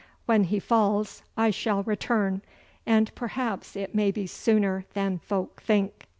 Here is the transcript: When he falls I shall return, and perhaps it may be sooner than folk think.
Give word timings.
When 0.25 0.45
he 0.45 0.59
falls 0.59 1.21
I 1.37 1.51
shall 1.51 1.83
return, 1.83 2.41
and 2.87 3.13
perhaps 3.13 3.75
it 3.75 3.93
may 3.93 4.09
be 4.09 4.25
sooner 4.25 4.83
than 4.95 5.19
folk 5.19 5.61
think. 5.61 6.07